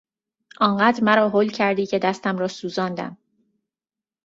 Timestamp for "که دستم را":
1.85-2.47